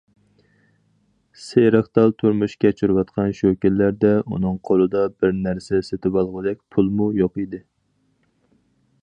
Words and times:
سېرىقتال 1.41 2.15
تۇرمۇش 2.23 2.55
كەچۈرۈۋاتقان 2.65 3.35
شۇ 3.41 3.51
كۈنلەردە، 3.67 4.15
ئۇنىڭ 4.25 4.57
قولىدا 4.71 5.05
بىر 5.19 5.37
نەرسە 5.43 5.83
سېتىۋالغۇدەك 5.91 6.65
پۇلمۇ 6.77 7.11
يوق 7.21 7.41
ئىدى. 7.45 7.63